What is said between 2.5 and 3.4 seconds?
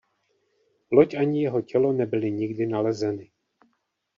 nalezeny.